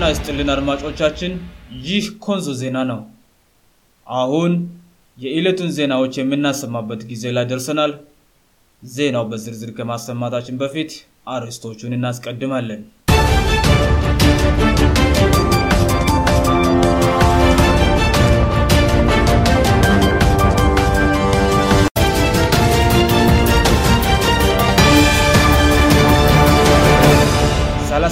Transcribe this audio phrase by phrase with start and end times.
[0.00, 1.32] ና እስጥልን አድማጮቻችን
[1.88, 2.98] ይህ ኮንዞ ዜና ነው
[4.20, 4.52] አሁን
[5.24, 7.94] የዕለቱን ዜናዎች የምናሰማበት ጊዜ ላይ ደርሰናል
[8.96, 10.92] ዜናው በዝርዝር ከማሰማታችን በፊት
[11.36, 12.82] አርስቶቹን እናስቀድማለን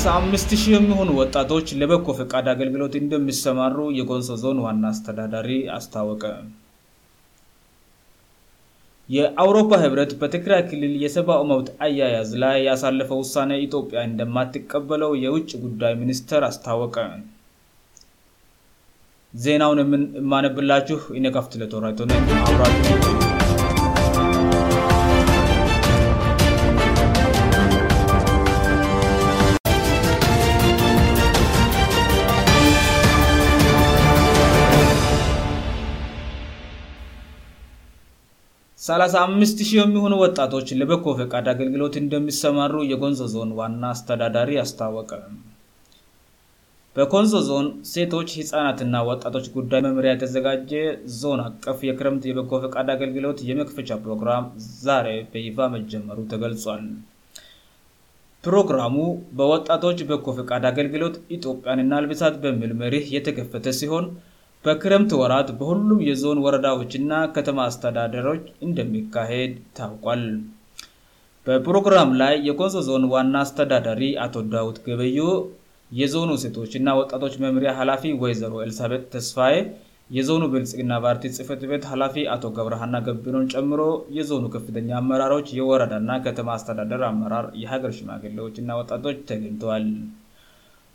[0.07, 6.23] 0 የሚሆኑ ወጣቶች ለበኮ ፈቃድ አገልግሎት እንደሚሰማሩ የጎንሶ ዞን ዋና አስተዳዳሪ አስታወቀ
[9.17, 16.45] የአውሮፓ ህብረት በትግራይ ክልል የሰብው መውት አያያዝ ላይ የሳለፈው ውሳኔ ኢትዮጵያ እንደማትቀበለው የውጭ ጉዳይ ሚኒስትር
[16.51, 16.97] አስታወቀ
[19.47, 23.36] ዜናውን ምን የማነብላችሁ ነካፍት ለተራቶሆነን አራ
[38.87, 45.11] 350 የሚሆኑ ወጣቶች ለበኮ ፈቃድ አገልግሎት እንደሚሰማሩ የጎንዞ ዞን ዋና አስተዳዳሪ አስታወቀ
[46.97, 50.71] በኮንዞ ዞን ሴቶች ሂፃናትና ወጣቶች ጉዳይ መምሪያ የተዘጋጀ
[51.21, 54.47] ዞን አቀፍ የክረምት የበኮ ፈቃድ አገልግሎት የመክፈቻ ፕሮግራም
[54.87, 56.85] ዛሬ በይፋ መጀመሩ ተገልጿል
[58.47, 58.97] ፕሮግራሙ
[59.41, 64.07] በወጣቶች በኮ ፈቃድ አገልግሎት ኢትዮጵያንና አልብሳት በምል መሪህ የተከፈተ ሲሆን
[64.67, 70.23] በክረምት ወራት በሁሉም የዞን ወረዳዎችና ከተማ አስተዳደሮች እንደሚካሄድ ታውቋል
[71.47, 75.19] በፕሮግራም ላይ የቆንዞ ዞን ዋና አስተዳደሪ አቶ ዳውት ገበዩ
[75.99, 79.55] የዞኑ ሴቶች ና ወጣቶች መምሪያ ሀላፊ ወይዘሮ ኤልሳቤጥ ተስፋኤ
[80.19, 83.81] የዞኑ ብልጽግና ፓርቲ ጽህፈትቤት ኃላፊ አቶ ገብረሃና ገብኖን ጨምሮ
[84.19, 89.87] የዞኑ ከፍተኛ አመራሮች የወረዳና ከተማ አስተዳደር አመራር የሀገር ሽማግሌዎች ና ወጣቶች ተገኝተል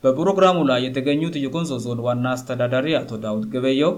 [0.04, 3.92] በፕሮግራሙ ላይ የተገኙት የጎንሶ ዞን ዋና አስተዳዳሪ አቶ ዳውድ ገበየው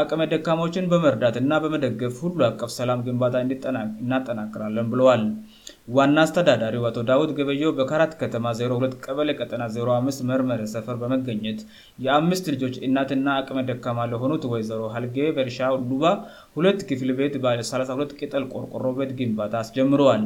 [0.00, 3.36] አቅመ ደካማዎችን በመርዳት እና በመደገፍ ሁሉ አቀፍ ሰላም ግንባታ
[4.00, 5.22] እናጠናክራለን ብለዋል
[5.98, 9.52] ዋና አስተዳዳሪው አቶ ዳውድ ገበየው በካራት ከተማ 02 ቀበለቀጠ
[10.00, 11.60] 5 መርመረ ሰፈር በመገኘት
[12.06, 16.04] የአምስት ልጆች እናትና አቅመ ደካማ ለሆኑት ወይዘሮ ሃልጌ በርሻው ሉባ
[16.58, 20.24] ሁለ ክፍል ቤት ባለ32 ቅጠል ቆርቆሮ ቤት ግንባታ አስጀምረዋል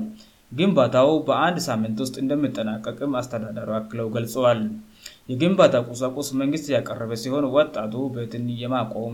[0.58, 4.60] ግንባታው በአንድ ሳምንት ውስጥ እንደምጠናቀቅም አስተዳዳሪ አክለው ገልጸዋል
[5.32, 9.12] የግንባታ ቁሳቁስ መንግስት ያቀረበ ሲሆን ወጣቱ በትን የማቆም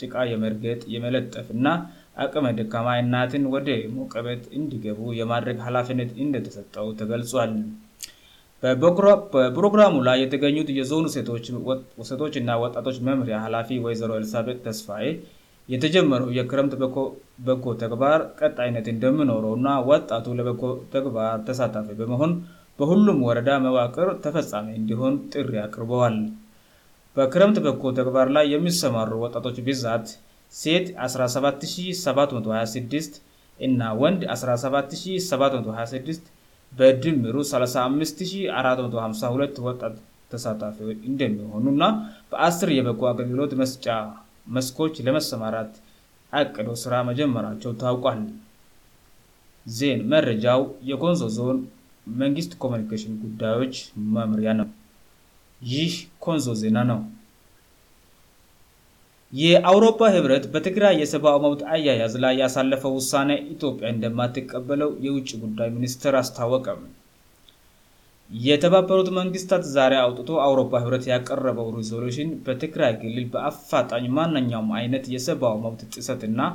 [0.00, 1.72] ጭቃ የመርገጥ የመለጠፍ ና
[2.24, 7.54] አቅመ ድካማናትን ወደ ሞቀበት እንዲገቡ የማድረግ ሀላፊነት እንደተሰጠው ተገልጿል
[9.34, 11.06] በፕሮግራሙ ላይ የተገኙት የዞኑ
[12.10, 15.08] ሴቶችና ወጣቶች መምሪያ ሀላፊ ወይዘሮ ኤልዛቤጥ ተስፋኤ
[15.74, 16.74] የተጀመረው የክረምት
[17.46, 20.62] በኮ ተግባር ቀጣአይነት እንደምኖረውእና ወጣቱ ለበኮ
[20.94, 22.32] ተግባር ተሳታፊ በመሆን
[22.80, 26.16] በሁሉም ወረዳ መዋቅር ተፈጻሜ እንዲሆን ጥሪ አቅርበዋል
[27.16, 30.06] በክረምት በኮ ተግባር ላይ የሚሰማሩ ወጣቶች ብዛት
[30.60, 33.16] ሴት 17726
[33.68, 36.26] እና ወንድ 17726
[36.80, 39.94] በድምሩ 35452 ወጣት
[40.34, 40.78] ተሳታፊ
[41.10, 41.84] እንደሚሆኑእና
[42.30, 43.84] በአ0ር የበኮ አገልግሎት መስጫ
[44.54, 45.72] መስኮች ለመሰማራት
[46.40, 48.20] አቅዶ ስራ መጀመራቸው ታውቋል
[50.12, 51.58] መረጃው የኮንዞ ዞን
[52.20, 53.76] መንግስት ኮሚኒኬሽን ጉዳዮች
[54.16, 54.68] መምሪያ ነው
[55.74, 57.00] ይህ ኮንዞ ዜና ነው
[59.42, 66.80] የአውሮፓ ህብረት በትግራይ የስብው መውት አያያዝ ላይ ያሳለፈው ውሳኔ ኢትዮጵያ እንደማትቀበለው የውጭ ጉዳይ ሚኒስትር አስታወቀም
[68.46, 75.82] የተባበሩት መንግስታት ዛሬ አውጥቶ አውሮፓ ህብረት ያቀረበው ሪዞሉሽን በትግራይ ግልል በአፋጣኝ ማነኛውም አይነት የሰባው መብት
[75.94, 76.48] ጥሰት ና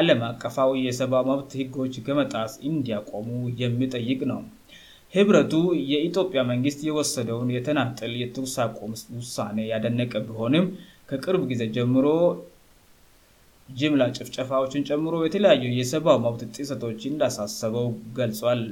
[0.00, 3.28] አለም አቀፋዊ የሰብ መብት ህጎች ከመጣስ እንዲያቆሙ
[3.62, 4.40] የሚጠይቅ ነው
[5.16, 5.52] ህብረቱ
[5.92, 8.78] የኢትዮጵያ መንግስት የወሰደውን የተናጠል የቱኩሳቆ
[9.18, 10.66] ውሳኔ ያደነቀ በሆንም
[11.12, 12.08] ከቅርብ ጊዜ ጀምሮ
[13.80, 17.86] ጅምላ ጭፍጨፋዎችን ጨምሮ የተለያዩ የሰባ መብት ጥሰቶች እንዳሳሰበው
[18.20, 18.62] ገልጿል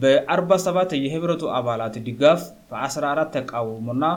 [0.00, 2.40] በ47 የህብረቱ አባላት ድጋፍ
[2.70, 4.08] በ14 ተቃወሞ ና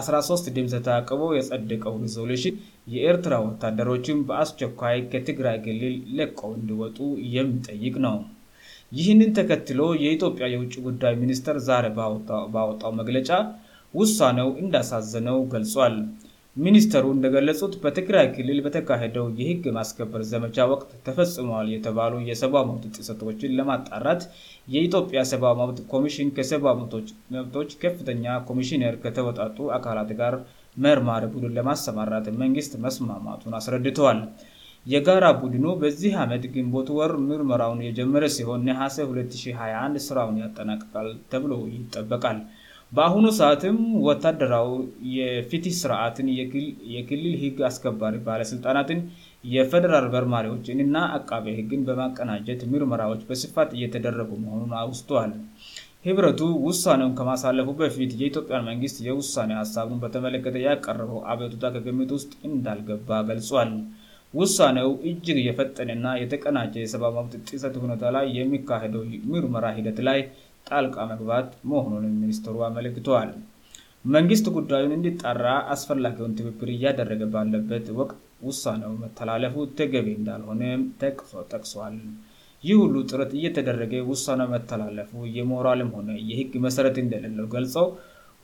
[0.00, 2.56] 13 ድምሰተ አቅበው የጸደቀው ሪዞሉሽን
[2.94, 6.98] የኤርትራ ወታደሮችን በአስቸኳይ ከትግራይ ግልል ለቀው እንዲወጡ
[7.36, 8.16] የሚጠይቅ ነው
[8.98, 11.86] ይህንን ተከትሎ የኢትዮጵያ የውጭ ጉዳይ ሚኒስትር ዛሬ
[12.54, 13.30] ባወጣው መግለጫ
[14.00, 15.94] ውሳኔው እንዳሳዘነው ገልጿል
[16.64, 23.54] ሚኒስተሩ እንደ ገለጹት በትግራይ ክልል በተካሄደው የህግ ማስከበር ዘመቻ ወቅት ተፈጽመዋል የተባሉ የሰባ መብት ጥሰቶችን
[23.58, 24.22] ለማጣራት
[24.74, 26.92] የኢትዮጵያ ሰባ መብት ኮሚሽን ከሰባ መቶ
[27.36, 30.34] መብቶች ከፍተኛ ኮሚሽነር ከተወጣጡ አካላት ጋር
[30.86, 34.20] መርማር ቡድን ለማሰማራት መንግስት መስማማቱን አስረድተዋል
[34.94, 42.38] የጋራ ቡድኑ በዚህ አመት ግንቦት ወር ምርመራውን የጀመረ ሲሆን ነሀሴ 221 ስራውን ያጠናቀቃል ተብሎ ይጠበቃል
[42.96, 44.66] በአሁኑ ሰዓትም ወታደራው
[45.16, 46.26] የፊትህ ስርአትን
[46.94, 48.98] የክልል ህግ አስከባሪ ባለስልጣናትን
[49.54, 55.32] የፈደራል መርማሪዎችንና አቃቢ ህግን በማቀናጀት ምርመራዎች በስፋት እየተደረጉ መሆኑን አውስተል
[56.10, 63.72] ኅብረቱ ውሳኔውን ከማሳለፉ በፊት የኢትዮጵያን መንግስት የውሳኔ ሀሳቡን በተመለከተ ያቀረበው አበቶታ ከገሚት ውስጥ እንዳልገባ ገልጿል
[64.40, 69.02] ውሳኔው እጅግ የፈጠንና የተቀናጀ የሰብመብት ጥሰት ሁኔታ ላይ የሚካሄደው
[69.32, 70.20] ምርመራ ሂደት ላይ
[70.68, 73.30] ጣልቃ መግባት መሆኑንም ሚኒስትሩ አመለክተዋል
[74.14, 80.62] መንግስት ጉዳዩን እንድጣራ አስፈላጊውን ትብብር እያደረገ ባለበት ወቅት ውሳነው መተላለፉ ተገበ እንዳልሆነ
[81.00, 81.96] ተሶ ጠቅሷል
[82.68, 87.86] ይህ ሁሉ ጥረት እየተደረገ ውሳነው መተላለፉ የሞራልም ሆነ የህግ መሰረት እንደሌለው ገልጸው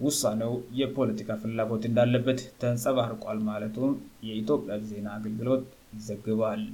[0.06, 3.92] ውሳኔው የፖለቲካ ፍላጎት እንዳለበት ተንጸባርቋል ማለቱም
[4.28, 5.64] የኢትዮጵያ ዜና አገልግሎት
[5.98, 6.64] ይዘግቧል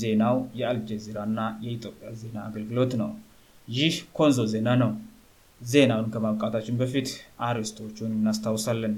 [0.00, 3.10] ዜናው የአልጀዚራ ና የኢትዮጵያ ዜና አገልግሎት ነው
[3.74, 4.90] ይህ ኮንዞ ዜና ነው
[5.70, 7.08] ዜናውን ከማብቃታችን በፊት
[7.46, 8.92] አሪስቶቹን እናስታውሳለን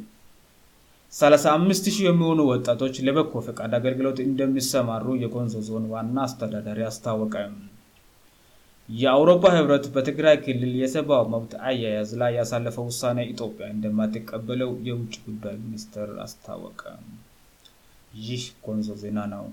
[1.18, 7.34] 350 የሚሆኑ ወጣቶች ለበኮ ፈቃድ አገልግሎት እንደሚሰማሩ የኮንዞ ዞን ዋና አስተዳደሪ አስታወቀ
[9.02, 16.10] የአውሮፓ ህብረት በትግራይ ክልል የሰባው መብት አያያዝ ላይ ያሳለፈው ውሳነ ኢትዮጵያ እንደማትቀበለው የውጭ ጉዳይ ሚኒስትር
[16.26, 16.84] አስታወቀ
[18.28, 19.46] ይህ ኮንዞ ዜና ነው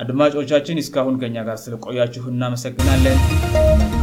[0.00, 3.96] አድማጮቻችን እስካሁን ገኛጋር ስለ ቆያችሁ እናመሰግናለን